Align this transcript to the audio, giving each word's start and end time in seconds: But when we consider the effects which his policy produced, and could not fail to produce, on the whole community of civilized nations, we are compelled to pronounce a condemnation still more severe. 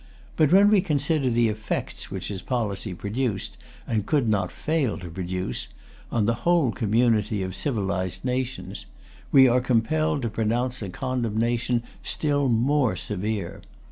But 0.35 0.51
when 0.51 0.71
we 0.71 0.81
consider 0.81 1.29
the 1.29 1.47
effects 1.47 2.09
which 2.09 2.29
his 2.29 2.41
policy 2.41 2.91
produced, 2.95 3.55
and 3.85 4.03
could 4.03 4.27
not 4.27 4.49
fail 4.51 4.97
to 4.97 5.11
produce, 5.11 5.67
on 6.11 6.25
the 6.25 6.33
whole 6.41 6.71
community 6.71 7.43
of 7.43 7.53
civilized 7.55 8.25
nations, 8.25 8.87
we 9.31 9.47
are 9.47 9.61
compelled 9.61 10.23
to 10.23 10.29
pronounce 10.31 10.81
a 10.81 10.89
condemnation 10.89 11.83
still 12.01 12.49
more 12.49 12.95
severe. 12.95 13.61